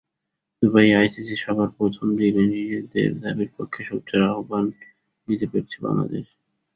[0.61, 4.65] দুবাইয়ে আইসিসি সভার প্রথম দিনে নিজেদের দাবির পক্ষে সোচ্চার অবস্থান
[5.27, 6.25] নিতে পেরেছে বাংলাদেশ।